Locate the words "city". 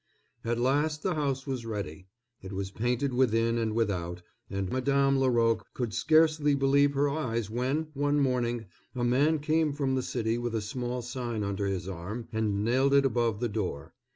10.01-10.39